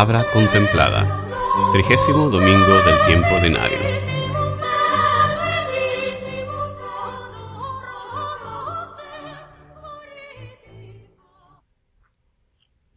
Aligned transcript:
La 0.00 0.06
palabra 0.06 0.32
contemplada. 0.32 1.72
Trigésimo 1.72 2.30
domingo 2.30 2.72
del 2.86 3.06
tiempo 3.06 3.34
ordinario. 3.34 3.78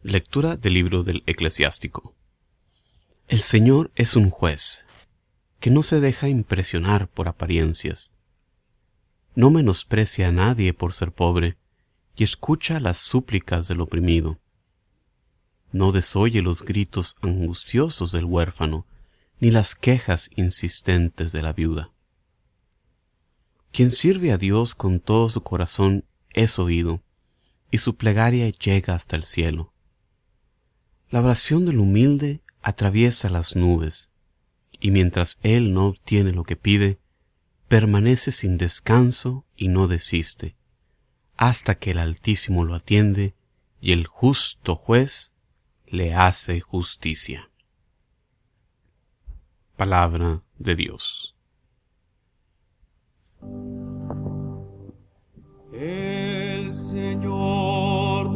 Lectura 0.02 0.56
del 0.56 0.72
libro 0.72 1.02
del 1.02 1.22
eclesiástico. 1.26 2.14
El 3.28 3.42
Señor 3.42 3.92
es 3.96 4.16
un 4.16 4.30
juez 4.30 4.86
que 5.60 5.68
no 5.68 5.82
se 5.82 6.00
deja 6.00 6.30
impresionar 6.30 7.08
por 7.08 7.28
apariencias. 7.28 8.12
No 9.34 9.50
menosprecia 9.50 10.28
a 10.28 10.32
nadie 10.32 10.72
por 10.72 10.94
ser 10.94 11.12
pobre 11.12 11.58
y 12.16 12.24
escucha 12.24 12.80
las 12.80 12.96
súplicas 12.96 13.68
del 13.68 13.82
oprimido. 13.82 14.38
No 15.74 15.90
desoye 15.90 16.40
los 16.40 16.62
gritos 16.62 17.16
angustiosos 17.20 18.12
del 18.12 18.26
huérfano 18.26 18.86
ni 19.40 19.50
las 19.50 19.74
quejas 19.74 20.30
insistentes 20.36 21.32
de 21.32 21.42
la 21.42 21.52
viuda. 21.52 21.90
Quien 23.72 23.90
sirve 23.90 24.30
a 24.30 24.38
Dios 24.38 24.76
con 24.76 25.00
todo 25.00 25.28
su 25.28 25.40
corazón 25.40 26.04
es 26.30 26.60
oído, 26.60 27.02
y 27.72 27.78
su 27.78 27.96
plegaria 27.96 28.48
llega 28.50 28.94
hasta 28.94 29.16
el 29.16 29.24
cielo. 29.24 29.72
La 31.10 31.20
oración 31.20 31.66
del 31.66 31.80
humilde 31.80 32.40
atraviesa 32.62 33.28
las 33.28 33.56
nubes, 33.56 34.12
y 34.78 34.92
mientras 34.92 35.40
él 35.42 35.74
no 35.74 35.88
obtiene 35.88 36.30
lo 36.30 36.44
que 36.44 36.54
pide, 36.54 37.00
permanece 37.66 38.30
sin 38.30 38.58
descanso 38.58 39.44
y 39.56 39.66
no 39.66 39.88
desiste, 39.88 40.54
hasta 41.36 41.74
que 41.74 41.90
el 41.90 41.98
Altísimo 41.98 42.64
lo 42.64 42.76
atiende 42.76 43.34
y 43.80 43.90
el 43.90 44.06
justo 44.06 44.76
juez 44.76 45.33
le 45.94 46.12
hace 46.12 46.60
justicia. 46.60 47.50
Palabra 49.76 50.42
de 50.58 50.74
Dios. 50.74 51.36
El 55.72 56.72
Señor 56.72 58.28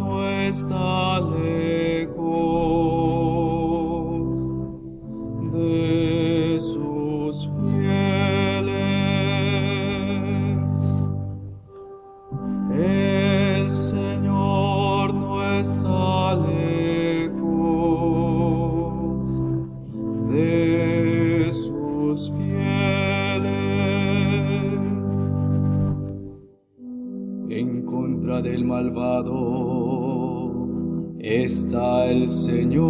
está 31.21 32.07
el 32.07 32.29
Señor 32.29 32.89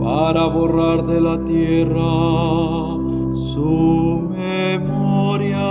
para 0.00 0.46
borrar 0.46 1.06
de 1.06 1.20
la 1.20 1.44
tierra 1.44 2.00
su 3.34 4.30
memoria. 4.30 5.66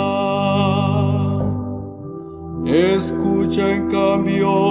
Escucha 2.66 3.75
en 3.75 3.88
cambio 3.90 4.65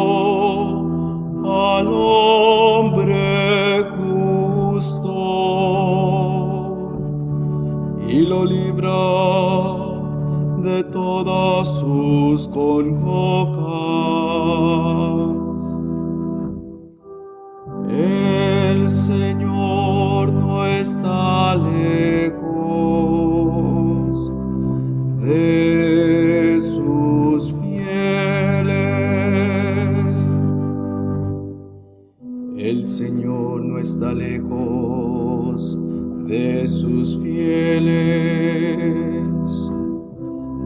está 33.85 34.13
lejos 34.15 35.79
de 36.27 36.67
sus 36.67 37.19
fieles 37.19 37.93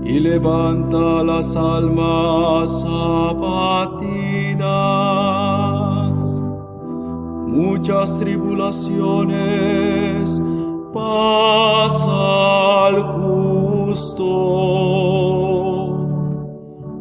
y 0.04 0.20
levanta 0.20 1.24
las 1.24 1.56
almas 1.56 2.84
abatidas. 2.84 4.62
Muchas 7.48 8.20
tribulaciones 8.20 10.40
pasa 10.94 12.86
al 12.86 13.02
justo, 13.02 14.22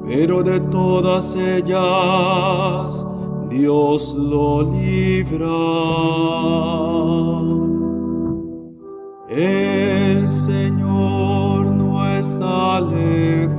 pero 0.07 0.41
de 0.41 0.59
todas 0.61 1.35
ellas 1.35 3.07
Dios 3.57 4.13
lo 4.13 4.61
libra. 4.61 5.47
El 9.29 10.29
Señor 10.29 11.65
no 11.65 12.07
está 12.07 12.81
lejos 12.81 13.51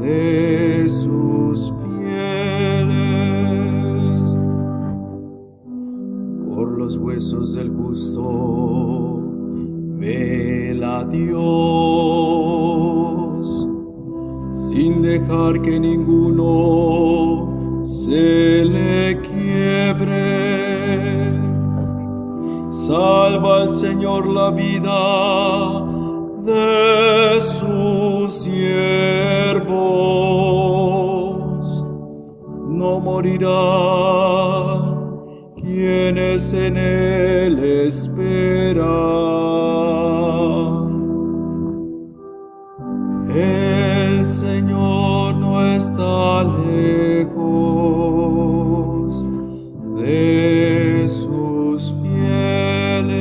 de 0.00 0.90
sus 0.90 1.72
fieles. 1.80 3.16
Por 6.54 6.68
los 6.76 6.98
huesos 6.98 7.54
del 7.54 7.70
justo 7.70 9.22
vela 9.96 11.06
Dios, 11.06 11.38
sin 14.54 15.00
dejar 15.00 15.62
que 15.62 15.80
ninguno 15.80 17.17
se 18.08 18.64
le 18.64 19.20
quiebre. 19.20 20.28
Salva 22.70 23.62
al 23.62 23.70
Señor 23.70 24.26
la 24.26 24.50
vida 24.50 25.00
de 26.50 27.38
sus 27.40 28.32
siervos. 28.44 29.68
No 32.80 32.98
morirá 33.00 33.50
quienes 35.60 36.52
en 36.54 36.76
él 36.78 37.62
esperan. 37.88 38.88
El 43.34 44.24
Señor 44.24 45.36
no 45.36 45.62
está 45.62 46.44
lejos 46.44 47.17
de 50.08 51.08
fieles. 52.02 53.12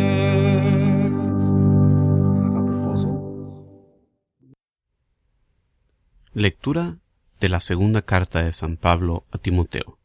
Lectura 6.34 7.00
de 7.39 7.50
la 7.50 7.60
segunda 7.60 8.01
carta 8.04 8.42
de 8.44 8.54
San 8.54 8.78
Pablo 8.78 9.25
a 9.31 9.38
Timoteo. 9.38 10.00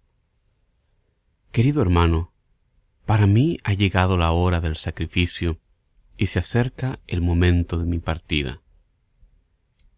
Querido 1.52 1.82
hermano, 1.82 2.32
para 3.06 3.26
mí 3.26 3.58
ha 3.64 3.74
llegado 3.74 4.16
la 4.16 4.32
hora 4.32 4.60
del 4.60 4.76
sacrificio 4.76 5.58
y 6.16 6.28
se 6.28 6.38
acerca 6.38 7.00
el 7.06 7.20
momento 7.20 7.78
de 7.78 7.84
mi 7.84 7.98
partida. 7.98 8.62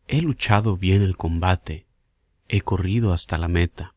He 0.07 0.21
luchado 0.21 0.77
bien 0.77 1.03
el 1.03 1.17
combate, 1.17 1.87
he 2.49 2.61
corrido 2.61 3.13
hasta 3.13 3.39
la 3.39 3.49
meta, 3.49 3.95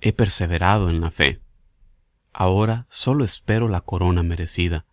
he 0.00 0.12
perseverado 0.12 0.90
en 0.90 1.00
la 1.00 1.10
fe. 1.10 1.40
Ahora 2.32 2.86
solo 2.88 3.24
espero 3.24 3.68
la 3.68 3.82
corona 3.82 4.22
merecida, 4.22 4.86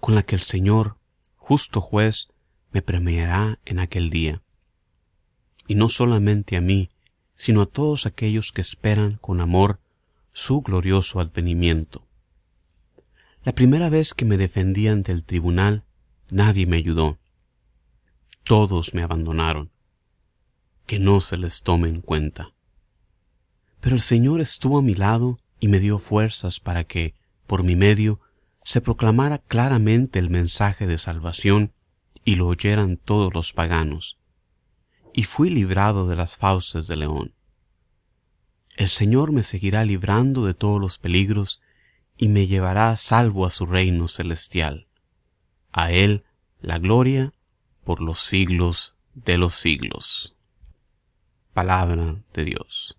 con 0.00 0.14
la 0.14 0.22
que 0.22 0.34
el 0.34 0.42
Señor, 0.42 0.98
justo 1.36 1.80
juez, 1.80 2.28
me 2.72 2.82
premiará 2.82 3.60
en 3.64 3.78
aquel 3.78 4.10
día. 4.10 4.42
Y 5.66 5.76
no 5.76 5.88
solamente 5.88 6.56
a 6.56 6.60
mí, 6.60 6.88
sino 7.36 7.62
a 7.62 7.66
todos 7.66 8.06
aquellos 8.06 8.52
que 8.52 8.60
esperan 8.60 9.16
con 9.16 9.40
amor 9.40 9.80
su 10.32 10.60
glorioso 10.62 11.20
advenimiento. 11.20 12.06
La 13.44 13.54
primera 13.54 13.88
vez 13.88 14.14
que 14.14 14.24
me 14.24 14.36
defendí 14.36 14.88
ante 14.88 15.12
el 15.12 15.22
tribunal, 15.22 15.84
nadie 16.30 16.66
me 16.66 16.76
ayudó. 16.76 17.18
Todos 18.42 18.94
me 18.94 19.02
abandonaron. 19.02 19.70
Que 20.86 20.98
no 20.98 21.20
se 21.20 21.36
les 21.36 21.62
tome 21.62 21.88
en 21.88 22.00
cuenta. 22.00 22.52
Pero 23.80 23.96
el 23.96 24.02
Señor 24.02 24.40
estuvo 24.40 24.78
a 24.78 24.82
mi 24.82 24.94
lado 24.94 25.36
y 25.64 25.68
me 25.68 25.80
dio 25.80 25.98
fuerzas 25.98 26.60
para 26.60 26.84
que, 26.84 27.14
por 27.46 27.62
mi 27.62 27.74
medio, 27.74 28.20
se 28.64 28.82
proclamara 28.82 29.38
claramente 29.38 30.18
el 30.18 30.28
mensaje 30.28 30.86
de 30.86 30.98
salvación 30.98 31.72
y 32.22 32.34
lo 32.34 32.48
oyeran 32.48 32.98
todos 32.98 33.32
los 33.32 33.54
paganos. 33.54 34.18
Y 35.14 35.24
fui 35.24 35.48
librado 35.48 36.06
de 36.06 36.16
las 36.16 36.36
fauces 36.36 36.86
del 36.86 36.98
león. 37.00 37.32
El 38.76 38.90
Señor 38.90 39.32
me 39.32 39.42
seguirá 39.42 39.86
librando 39.86 40.44
de 40.44 40.52
todos 40.52 40.78
los 40.78 40.98
peligros 40.98 41.62
y 42.18 42.28
me 42.28 42.46
llevará 42.46 42.94
salvo 42.98 43.46
a 43.46 43.50
su 43.50 43.64
reino 43.64 44.06
celestial. 44.06 44.86
A 45.72 45.92
Él 45.92 46.24
la 46.60 46.78
gloria 46.78 47.32
por 47.84 48.02
los 48.02 48.20
siglos 48.20 48.96
de 49.14 49.38
los 49.38 49.54
siglos. 49.54 50.36
Palabra 51.54 52.16
de 52.34 52.44
Dios. 52.44 52.98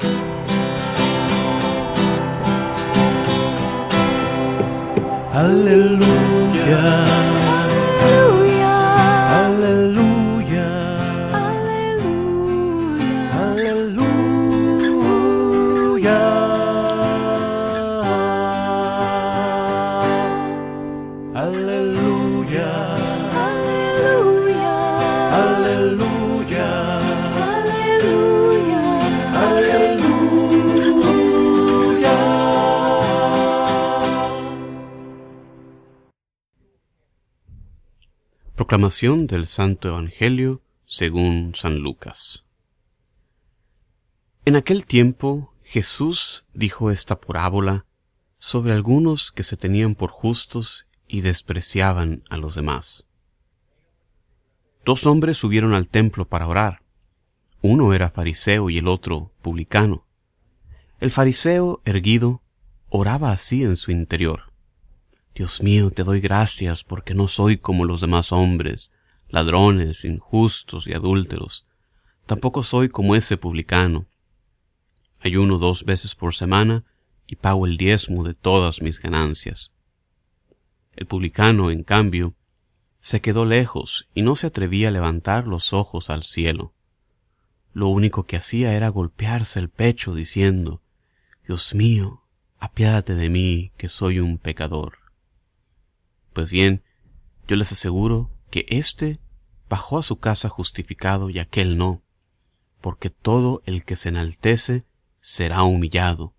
Hallelujah. 0.00 0.28
Hallelujah. 8.12 8.37
Proclamación 38.68 39.26
del 39.26 39.46
Santo 39.46 39.88
Evangelio 39.88 40.60
según 40.84 41.54
San 41.54 41.78
Lucas. 41.78 42.44
En 44.44 44.56
aquel 44.56 44.84
tiempo 44.84 45.54
Jesús 45.62 46.44
dijo 46.52 46.90
esta 46.90 47.18
parábola 47.18 47.86
sobre 48.38 48.74
algunos 48.74 49.32
que 49.32 49.42
se 49.42 49.56
tenían 49.56 49.94
por 49.94 50.10
justos 50.10 50.86
y 51.06 51.22
despreciaban 51.22 52.24
a 52.28 52.36
los 52.36 52.56
demás. 52.56 53.08
Dos 54.84 55.06
hombres 55.06 55.38
subieron 55.38 55.72
al 55.72 55.88
templo 55.88 56.28
para 56.28 56.46
orar. 56.46 56.82
Uno 57.62 57.94
era 57.94 58.10
fariseo 58.10 58.68
y 58.68 58.76
el 58.76 58.88
otro 58.88 59.32
publicano. 59.40 60.04
El 61.00 61.10
fariseo, 61.10 61.80
erguido, 61.86 62.42
oraba 62.90 63.32
así 63.32 63.62
en 63.62 63.78
su 63.78 63.92
interior. 63.92 64.47
Dios 65.38 65.62
mío, 65.62 65.92
te 65.92 66.02
doy 66.02 66.18
gracias 66.18 66.82
porque 66.82 67.14
no 67.14 67.28
soy 67.28 67.58
como 67.58 67.84
los 67.84 68.00
demás 68.00 68.32
hombres, 68.32 68.90
ladrones, 69.28 70.04
injustos 70.04 70.88
y 70.88 70.94
adúlteros. 70.94 71.64
Tampoco 72.26 72.64
soy 72.64 72.88
como 72.88 73.14
ese 73.14 73.36
publicano. 73.36 74.08
Ayuno 75.20 75.58
dos 75.58 75.84
veces 75.84 76.16
por 76.16 76.34
semana 76.34 76.82
y 77.24 77.36
pago 77.36 77.66
el 77.66 77.76
diezmo 77.76 78.24
de 78.24 78.34
todas 78.34 78.82
mis 78.82 78.98
ganancias. 78.98 79.70
El 80.96 81.06
publicano, 81.06 81.70
en 81.70 81.84
cambio, 81.84 82.34
se 82.98 83.20
quedó 83.20 83.44
lejos 83.44 84.08
y 84.14 84.22
no 84.22 84.34
se 84.34 84.48
atrevía 84.48 84.88
a 84.88 84.90
levantar 84.90 85.46
los 85.46 85.72
ojos 85.72 86.10
al 86.10 86.24
cielo. 86.24 86.74
Lo 87.72 87.86
único 87.86 88.24
que 88.24 88.38
hacía 88.38 88.74
era 88.74 88.88
golpearse 88.88 89.60
el 89.60 89.68
pecho 89.68 90.16
diciendo, 90.16 90.82
Dios 91.46 91.76
mío, 91.76 92.24
apiádate 92.58 93.14
de 93.14 93.30
mí, 93.30 93.70
que 93.76 93.88
soy 93.88 94.18
un 94.18 94.38
pecador. 94.38 94.97
Pues 96.38 96.52
bien, 96.52 96.84
yo 97.48 97.56
les 97.56 97.72
aseguro 97.72 98.30
que 98.48 98.64
éste 98.68 99.18
bajó 99.68 99.98
a 99.98 100.04
su 100.04 100.20
casa 100.20 100.48
justificado 100.48 101.30
y 101.30 101.40
aquel 101.40 101.76
no, 101.76 102.04
porque 102.80 103.10
todo 103.10 103.60
el 103.66 103.84
que 103.84 103.96
se 103.96 104.10
enaltece 104.10 104.84
será 105.18 105.64
humillado, 105.64 106.36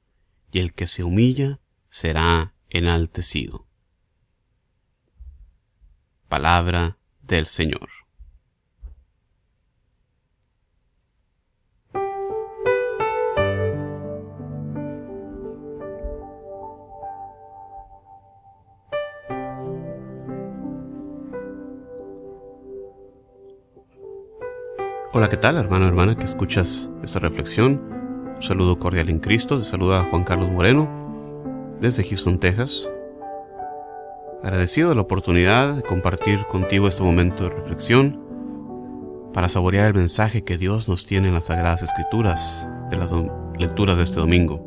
y 0.53 0.59
el 0.59 0.71
que 0.71 0.87
se 0.87 1.03
humilla 1.03 1.59
será 1.89 2.53
enaltecido. 2.69 3.67
Palabra 6.29 6.97
del 7.21 7.45
Señor. 7.45 7.89
Hola, 25.11 25.27
¿qué 25.27 25.37
tal, 25.37 25.57
hermano, 25.57 25.87
hermana, 25.87 26.13
que 26.13 26.25
escuchas 26.25 26.91
esta 27.01 27.17
reflexión? 27.17 27.81
Un 28.35 28.43
saludo 28.43 28.77
cordial 28.77 29.09
en 29.09 29.17
Cristo, 29.17 29.57
te 29.57 29.65
saluda 29.65 30.05
Juan 30.11 30.23
Carlos 30.23 30.51
Moreno, 30.51 30.87
desde 31.81 32.03
Houston, 32.03 32.39
Texas. 32.39 32.93
Agradecido 34.43 34.89
de 34.89 34.95
la 34.95 35.01
oportunidad 35.01 35.77
de 35.77 35.81
compartir 35.81 36.45
contigo 36.45 36.87
este 36.87 37.01
momento 37.01 37.45
de 37.45 37.49
reflexión 37.49 38.21
para 39.33 39.49
saborear 39.49 39.87
el 39.87 39.95
mensaje 39.95 40.43
que 40.43 40.59
Dios 40.59 40.87
nos 40.87 41.07
tiene 41.07 41.29
en 41.29 41.33
las 41.33 41.45
Sagradas 41.45 41.81
Escrituras 41.81 42.69
de 42.91 42.97
las 42.97 43.11
lecturas 43.57 43.97
de 43.97 44.03
este 44.03 44.19
domingo. 44.19 44.63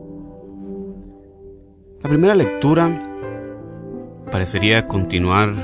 La 2.03 2.11
primera 2.11 2.35
lectura 2.35 2.91
parecería 4.33 4.89
continuar 4.89 5.55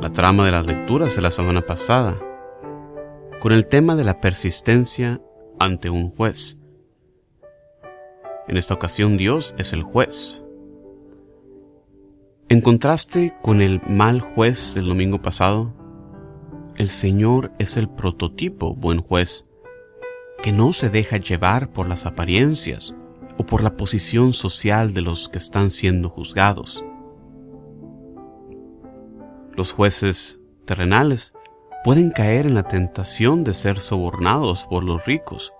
la 0.00 0.10
trama 0.10 0.44
de 0.44 0.50
las 0.50 0.66
lecturas 0.66 1.14
de 1.14 1.22
la 1.22 1.30
semana 1.30 1.60
pasada 1.60 2.18
con 3.40 3.52
el 3.52 3.66
tema 3.66 3.94
de 3.94 4.04
la 4.04 4.20
persistencia 4.20 5.20
ante 5.58 5.90
un 5.90 6.10
juez. 6.10 6.58
En 8.48 8.56
esta 8.56 8.74
ocasión 8.74 9.16
Dios 9.16 9.54
es 9.58 9.72
el 9.72 9.82
juez. 9.82 10.42
En 12.48 12.60
contraste 12.60 13.36
con 13.42 13.60
el 13.60 13.80
mal 13.86 14.20
juez 14.20 14.74
del 14.74 14.86
domingo 14.86 15.22
pasado, 15.22 15.74
el 16.76 16.88
Señor 16.88 17.52
es 17.58 17.76
el 17.76 17.88
prototipo 17.88 18.74
buen 18.74 19.02
juez, 19.02 19.48
que 20.42 20.50
no 20.50 20.72
se 20.72 20.88
deja 20.88 21.18
llevar 21.18 21.72
por 21.72 21.88
las 21.88 22.06
apariencias 22.06 22.94
o 23.36 23.44
por 23.44 23.62
la 23.62 23.76
posición 23.76 24.32
social 24.32 24.94
de 24.94 25.02
los 25.02 25.28
que 25.28 25.38
están 25.38 25.70
siendo 25.70 26.08
juzgados. 26.08 26.84
Los 29.54 29.72
jueces 29.72 30.40
terrenales 30.64 31.34
pueden 31.84 32.10
caer 32.10 32.46
en 32.46 32.54
la 32.54 32.64
tentación 32.64 33.44
de 33.44 33.54
ser 33.54 33.78
sobornados 33.78 34.64
por 34.64 34.82
los 34.82 35.04
ricos 35.06 35.52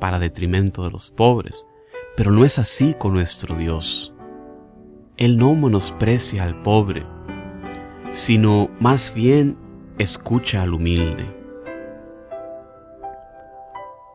para 0.00 0.18
detrimento 0.18 0.84
de 0.84 0.90
los 0.90 1.10
pobres, 1.10 1.66
pero 2.16 2.30
no 2.30 2.44
es 2.44 2.58
así 2.58 2.94
con 2.94 3.14
nuestro 3.14 3.56
Dios. 3.56 4.14
Él 5.16 5.38
no 5.38 5.54
menosprecia 5.54 6.44
al 6.44 6.62
pobre, 6.62 7.04
sino 8.12 8.70
más 8.80 9.12
bien 9.14 9.58
escucha 9.98 10.62
al 10.62 10.74
humilde. 10.74 11.34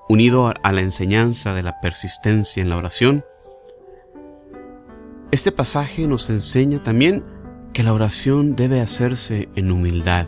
Unido 0.08 0.54
a 0.62 0.72
la 0.72 0.82
enseñanza 0.82 1.54
de 1.54 1.64
la 1.64 1.80
persistencia 1.80 2.62
en 2.62 2.70
la 2.70 2.78
oración, 2.78 3.26
este 5.32 5.52
pasaje 5.52 6.08
nos 6.08 6.30
enseña 6.30 6.84
también 6.84 7.24
que 7.72 7.84
la 7.84 7.94
oración 7.94 8.56
debe 8.58 8.82
hacerse 8.82 9.48
en 9.56 9.72
humildad 9.72 10.28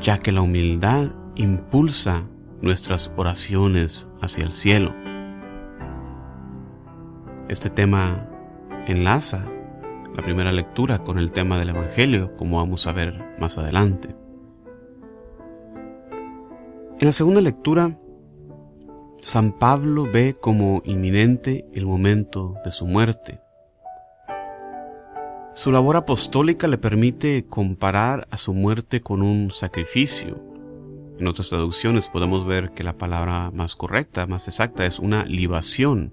ya 0.00 0.18
que 0.18 0.32
la 0.32 0.42
humildad 0.42 1.10
impulsa 1.34 2.24
nuestras 2.60 3.12
oraciones 3.16 4.08
hacia 4.20 4.44
el 4.44 4.52
cielo. 4.52 4.94
Este 7.48 7.70
tema 7.70 8.28
enlaza 8.86 9.46
la 10.14 10.22
primera 10.22 10.52
lectura 10.52 10.98
con 10.98 11.18
el 11.18 11.30
tema 11.30 11.58
del 11.58 11.70
Evangelio, 11.70 12.36
como 12.36 12.56
vamos 12.56 12.86
a 12.86 12.92
ver 12.92 13.22
más 13.38 13.58
adelante. 13.58 14.16
En 16.98 17.06
la 17.06 17.12
segunda 17.12 17.42
lectura, 17.42 17.98
San 19.20 19.58
Pablo 19.58 20.10
ve 20.10 20.34
como 20.40 20.82
inminente 20.86 21.66
el 21.74 21.84
momento 21.84 22.54
de 22.64 22.70
su 22.70 22.86
muerte. 22.86 23.40
Su 25.56 25.72
labor 25.72 25.96
apostólica 25.96 26.68
le 26.68 26.76
permite 26.76 27.46
comparar 27.46 28.28
a 28.30 28.36
su 28.36 28.52
muerte 28.52 29.00
con 29.00 29.22
un 29.22 29.50
sacrificio. 29.50 30.38
En 31.18 31.26
otras 31.26 31.48
traducciones 31.48 32.08
podemos 32.08 32.44
ver 32.44 32.72
que 32.72 32.84
la 32.84 32.98
palabra 32.98 33.50
más 33.52 33.74
correcta, 33.74 34.26
más 34.26 34.48
exacta, 34.48 34.84
es 34.84 34.98
una 34.98 35.24
libación, 35.24 36.12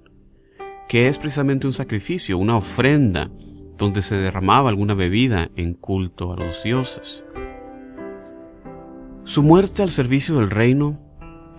que 0.87 1.09
es 1.09 1.17
precisamente 1.17 1.67
un 1.67 1.73
sacrificio, 1.73 2.37
una 2.37 2.55
ofrenda, 2.55 3.31
donde 3.77 4.01
se 4.01 4.15
derramaba 4.15 4.69
alguna 4.69 4.93
bebida 4.93 5.51
en 5.57 5.73
culto 5.73 6.31
a 6.31 6.37
los 6.37 6.63
dioses. 6.63 7.25
Su 9.25 9.43
muerte 9.43 9.83
al 9.83 9.89
servicio 9.89 10.35
del 10.35 10.51
reino 10.51 11.01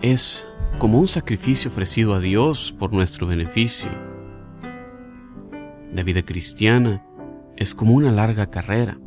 es 0.01 0.47
como 0.79 0.99
un 0.99 1.07
sacrificio 1.07 1.69
ofrecido 1.69 2.15
a 2.15 2.19
Dios 2.19 2.73
por 2.79 2.91
nuestro 2.91 3.27
beneficio. 3.27 3.91
La 5.93 6.01
vida 6.01 6.23
cristiana 6.23 7.04
es 7.57 7.75
como 7.75 7.93
una 7.93 8.11
larga 8.11 8.49
carrera 8.49 8.97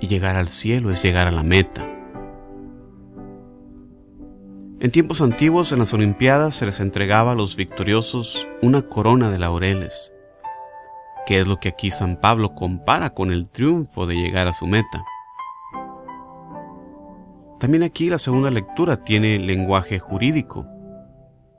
y 0.00 0.08
llegar 0.08 0.36
al 0.36 0.48
cielo 0.48 0.90
es 0.90 1.02
llegar 1.02 1.28
a 1.28 1.32
la 1.32 1.42
meta. 1.42 1.88
En 4.80 4.90
tiempos 4.90 5.22
antiguos 5.22 5.70
en 5.70 5.78
las 5.78 5.94
Olimpiadas 5.94 6.56
se 6.56 6.66
les 6.66 6.80
entregaba 6.80 7.32
a 7.32 7.34
los 7.36 7.54
victoriosos 7.54 8.48
una 8.62 8.82
corona 8.82 9.30
de 9.30 9.38
laureles, 9.38 10.12
que 11.24 11.38
es 11.38 11.46
lo 11.46 11.60
que 11.60 11.68
aquí 11.68 11.92
San 11.92 12.16
Pablo 12.16 12.56
compara 12.56 13.10
con 13.10 13.30
el 13.30 13.48
triunfo 13.48 14.06
de 14.06 14.16
llegar 14.16 14.48
a 14.48 14.52
su 14.52 14.66
meta. 14.66 15.04
También 17.60 17.84
aquí 17.84 18.10
la 18.10 18.18
segunda 18.18 18.50
lectura 18.50 19.04
tiene 19.04 19.38
lenguaje 19.38 20.00
jurídico, 20.00 20.66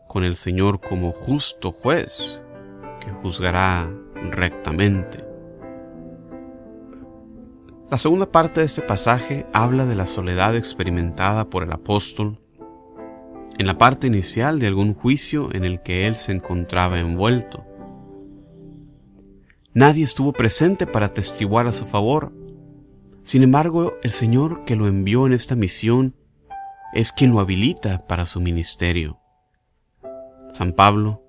con 0.09 0.25
el 0.25 0.35
Señor 0.35 0.81
como 0.81 1.13
justo 1.13 1.71
juez, 1.71 2.43
que 2.99 3.09
juzgará 3.21 3.89
rectamente. 4.31 5.32
La 7.93 7.99
segunda 7.99 8.31
parte 8.31 8.61
de 8.61 8.65
este 8.65 8.81
pasaje 8.81 9.45
habla 9.53 9.85
de 9.85 9.93
la 9.93 10.07
soledad 10.07 10.55
experimentada 10.55 11.51
por 11.51 11.61
el 11.61 11.71
apóstol 11.71 12.41
en 13.59 13.67
la 13.67 13.77
parte 13.77 14.07
inicial 14.07 14.57
de 14.57 14.65
algún 14.65 14.95
juicio 14.95 15.53
en 15.53 15.63
el 15.63 15.83
que 15.83 16.07
él 16.07 16.15
se 16.15 16.31
encontraba 16.31 16.99
envuelto. 16.99 17.67
Nadie 19.75 20.03
estuvo 20.05 20.33
presente 20.33 20.87
para 20.87 21.13
testiguar 21.13 21.67
a 21.67 21.71
su 21.71 21.85
favor. 21.85 22.33
Sin 23.21 23.43
embargo, 23.43 23.93
el 24.01 24.09
Señor 24.09 24.65
que 24.65 24.75
lo 24.75 24.87
envió 24.87 25.27
en 25.27 25.33
esta 25.33 25.55
misión 25.55 26.15
es 26.95 27.11
quien 27.11 27.31
lo 27.31 27.41
habilita 27.41 27.99
para 27.99 28.25
su 28.25 28.41
ministerio. 28.41 29.19
San 30.51 30.71
Pablo, 30.71 31.21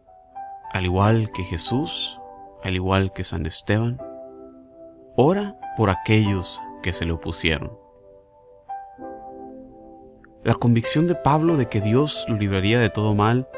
al 0.73 0.87
igual 0.87 1.31
que 1.31 1.45
Jesús, 1.45 2.19
al 2.63 2.75
igual 2.75 3.13
que 3.13 3.23
San 3.23 3.45
Esteban, 3.45 3.99
ora 5.15 5.59
por 5.77 5.91
aquellos 5.91 6.61
que 6.83 6.93
se 6.93 7.05
le 7.05 7.13
opusieron. 7.13 7.79
La 10.45 10.55
convicción 10.55 11.07
de 11.07 11.15
Pablo 11.15 11.57
de 11.57 11.69
que 11.69 11.81
Dios 11.81 12.27
lo 12.29 12.37
libraría 12.37 12.79
de 12.79 12.91
todo 12.91 13.15
mal 13.15 13.49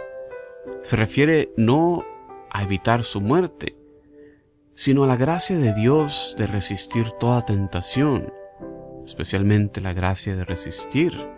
se 0.83 0.95
refiere 0.95 1.53
no 1.57 2.05
a 2.51 2.63
evitar 2.63 3.03
su 3.03 3.21
muerte, 3.21 3.77
sino 4.75 5.03
a 5.03 5.07
la 5.09 5.17
gracia 5.17 5.57
de 5.59 5.75
Dios 5.75 6.37
de 6.39 6.47
resistir 6.47 7.11
toda 7.19 7.43
tentación, 7.43 8.33
especialmente 9.05 9.81
la 9.81 9.93
gracia 9.93 10.37
de 10.37 10.45
resistir, 10.45 11.29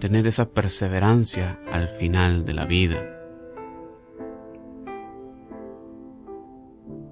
tener 0.00 0.26
esa 0.26 0.48
perseverancia 0.50 1.60
al 1.70 1.88
final 1.88 2.44
de 2.44 2.52
la 2.52 2.64
vida. 2.64 3.08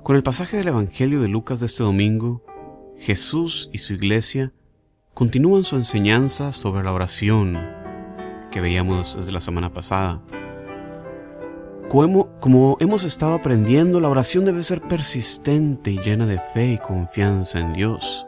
Con 0.02 0.16
el 0.16 0.24
pasaje 0.24 0.56
del 0.56 0.68
Evangelio 0.68 1.20
de 1.20 1.28
Lucas 1.28 1.60
de 1.60 1.66
este 1.66 1.84
domingo, 1.84 2.42
Jesús 3.00 3.70
y 3.72 3.78
su 3.78 3.94
iglesia 3.94 4.52
continúan 5.14 5.64
su 5.64 5.76
enseñanza 5.76 6.52
sobre 6.52 6.84
la 6.84 6.92
oración 6.92 7.58
que 8.50 8.60
veíamos 8.60 9.16
desde 9.16 9.32
la 9.32 9.40
semana 9.40 9.72
pasada. 9.72 10.22
Como, 11.88 12.76
hemos 12.78 13.04
estado 13.04 13.34
aprendiendo, 13.34 14.00
la 14.00 14.10
oración 14.10 14.44
debe 14.44 14.62
ser 14.62 14.82
persistente 14.82 15.90
y 15.92 15.98
llena 15.98 16.26
de 16.26 16.38
fe 16.38 16.74
y 16.74 16.78
confianza 16.78 17.58
en 17.58 17.72
Dios. 17.72 18.26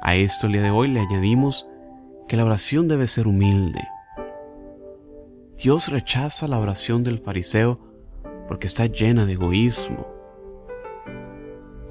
A 0.00 0.14
esto 0.14 0.46
el 0.46 0.52
día 0.52 0.62
de 0.62 0.70
hoy 0.70 0.86
le 0.86 1.00
añadimos 1.00 1.68
que 2.28 2.36
la 2.36 2.44
oración 2.44 2.86
debe 2.86 3.08
ser 3.08 3.26
humilde. 3.26 3.82
Dios 5.58 5.88
rechaza 5.88 6.46
la 6.46 6.60
oración 6.60 7.02
del 7.02 7.18
fariseo 7.18 7.80
porque 8.46 8.68
está 8.68 8.86
llena 8.86 9.26
de 9.26 9.32
egoísmo, 9.32 10.11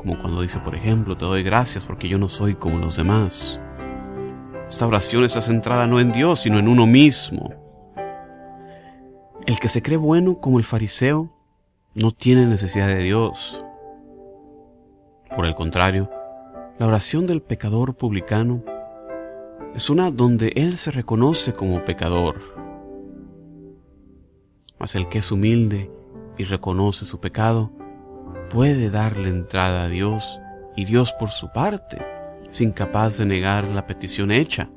como 0.01 0.17
cuando 0.17 0.41
dice, 0.41 0.57
por 0.57 0.73
ejemplo, 0.73 1.15
te 1.15 1.25
doy 1.25 1.43
gracias 1.43 1.85
porque 1.85 2.09
yo 2.09 2.17
no 2.17 2.27
soy 2.27 2.55
como 2.55 2.79
los 2.79 2.95
demás. 2.95 3.61
Esta 4.67 4.87
oración 4.87 5.23
está 5.25 5.41
centrada 5.41 5.85
no 5.85 5.99
en 5.99 6.11
Dios, 6.11 6.39
sino 6.39 6.57
en 6.57 6.67
uno 6.67 6.87
mismo. 6.87 7.53
El 9.45 9.59
que 9.59 9.69
se 9.69 9.83
cree 9.83 9.99
bueno 9.99 10.39
como 10.39 10.57
el 10.57 10.65
fariseo 10.65 11.31
no 11.93 12.09
tiene 12.09 12.47
necesidad 12.47 12.87
de 12.87 12.97
Dios. 12.97 13.63
Por 15.35 15.45
el 15.45 15.53
contrario, 15.53 16.09
la 16.79 16.87
oración 16.87 17.27
del 17.27 17.43
pecador 17.43 17.93
publicano 17.95 18.63
es 19.75 19.91
una 19.91 20.09
donde 20.09 20.51
él 20.55 20.77
se 20.77 20.89
reconoce 20.89 21.53
como 21.53 21.85
pecador. 21.85 22.41
Mas 24.79 24.95
el 24.95 25.07
que 25.09 25.19
es 25.19 25.31
humilde 25.31 25.91
y 26.39 26.43
reconoce 26.45 27.05
su 27.05 27.19
pecado, 27.19 27.71
puede 28.51 28.89
darle 28.89 29.29
entrada 29.29 29.83
a 29.83 29.87
Dios 29.87 30.41
y 30.75 30.83
Dios 30.83 31.13
por 31.13 31.29
su 31.29 31.51
parte 31.51 32.05
es 32.49 32.59
incapaz 32.59 33.17
de 33.17 33.25
negar 33.25 33.69
la 33.69 33.87
petición 33.87 34.29
hecha 34.29 34.69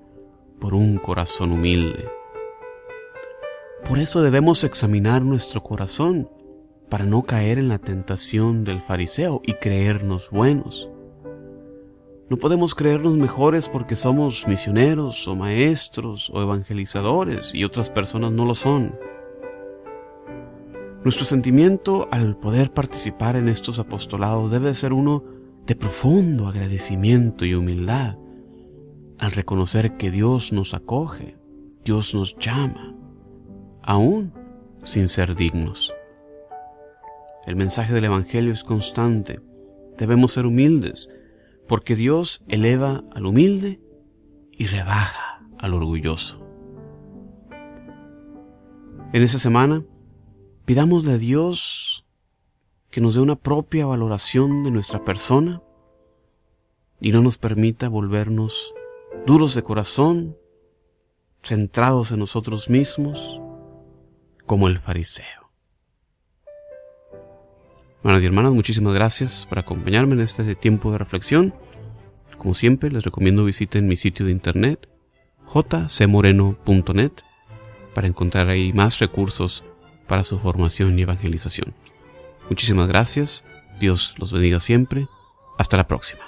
por 0.60 0.74
un 0.74 0.96
corazón 0.96 1.50
humilde. 1.50 2.08
Por 3.88 3.98
eso 3.98 4.22
debemos 4.22 4.62
examinar 4.62 5.22
nuestro 5.22 5.62
corazón 5.62 6.30
para 6.88 7.04
no 7.04 7.22
caer 7.22 7.58
en 7.58 7.68
la 7.68 7.78
tentación 7.78 8.62
del 8.62 8.80
fariseo 8.80 9.42
y 9.44 9.54
creernos 9.54 10.30
buenos. 10.30 10.88
No 12.30 12.36
podemos 12.36 12.74
creernos 12.74 13.16
mejores 13.16 13.68
porque 13.68 13.96
somos 13.96 14.46
misioneros 14.46 15.26
o 15.26 15.34
maestros 15.34 16.30
o 16.32 16.40
evangelizadores 16.40 17.52
y 17.52 17.64
otras 17.64 17.90
personas 17.90 18.30
no 18.30 18.44
lo 18.44 18.54
son. 18.54 18.96
Nuestro 21.04 21.26
sentimiento 21.26 22.08
al 22.11 22.38
poder 22.38 22.73
participar 22.73 23.37
en 23.37 23.50
estos 23.50 23.78
apostolados 23.78 24.50
debe 24.50 24.75
ser 24.75 24.94
uno 24.94 25.23
de 25.66 25.76
profundo 25.76 26.49
agradecimiento 26.49 27.44
y 27.44 27.52
humildad, 27.52 28.16
al 29.18 29.32
reconocer 29.32 29.99
que 29.99 30.11
Dios 30.11 30.54
nos 30.54 30.73
acoge, 30.73 31.37
Dios 31.84 32.14
nos 32.14 32.38
llama, 32.38 32.96
aún 33.82 34.32
sin 34.82 35.08
ser 35.08 35.37
dignos. 35.37 35.94
El 37.44 37.56
mensaje 37.56 37.92
del 37.92 38.06
Evangelio 38.06 38.54
es 38.54 38.64
constante. 38.64 39.42
Debemos 39.99 40.32
ser 40.32 40.46
humildes, 40.46 41.11
porque 41.68 41.96
Dios 41.96 42.44
eleva 42.49 43.04
al 43.14 43.26
humilde 43.26 43.78
y 44.52 44.68
rebaja 44.68 45.44
al 45.58 45.75
orgulloso. 45.75 46.40
En 49.12 49.23
esa 49.23 49.38
semana, 49.38 49.84
Pidámosle 50.64 51.12
a 51.12 51.18
Dios 51.18 52.06
que 52.90 53.02
nos 53.02 53.14
dé 53.14 53.21
una 53.21 53.37
propia 53.37 53.85
valoración 53.85 54.64
de 54.64 54.71
nuestra 54.71 55.04
persona 55.04 55.62
y 57.00 57.12
no 57.12 57.21
nos 57.23 57.37
permita 57.37 57.88
volvernos 57.88 58.73
duros 59.26 59.54
de 59.54 59.62
corazón, 59.62 60.38
centrados 61.42 62.12
en 62.12 62.21
nosotros 62.21 62.71
mismos, 62.71 63.38
como 64.47 64.68
el 64.68 64.78
fariseo. 64.78 65.50
Hermanos 67.99 68.23
y 68.23 68.26
hermanas, 68.26 68.52
muchísimas 68.52 68.94
gracias 68.94 69.44
por 69.47 69.59
acompañarme 69.59 70.14
en 70.14 70.21
este 70.21 70.54
tiempo 70.54 70.92
de 70.92 70.99
reflexión. 70.99 71.54
Como 72.38 72.54
siempre, 72.54 72.90
les 72.90 73.04
recomiendo 73.04 73.44
visiten 73.44 73.87
mi 73.87 73.97
sitio 73.97 74.25
de 74.25 74.33
internet 74.33 74.88
jcmoreno.net 75.47 77.12
para 77.94 78.06
encontrar 78.06 78.49
ahí 78.49 78.73
más 78.73 78.99
recursos 78.99 79.64
para 80.06 80.25
su 80.25 80.38
formación 80.38 80.99
y 80.99 81.02
evangelización. 81.02 81.75
Muchísimas 82.49 82.88
gracias, 82.88 83.44
Dios 83.80 84.14
los 84.18 84.32
bendiga 84.32 84.61
siempre, 84.61 85.08
hasta 85.58 85.76
la 85.76 85.87
próxima. 85.87 86.23